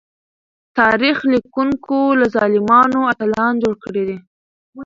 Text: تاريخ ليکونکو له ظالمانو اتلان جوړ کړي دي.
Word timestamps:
تاريخ 0.79 1.17
ليکونکو 1.33 1.97
له 2.19 2.25
ظالمانو 2.35 2.99
اتلان 3.11 3.53
جوړ 3.63 3.73
کړي 3.83 4.03
دي. 4.09 4.17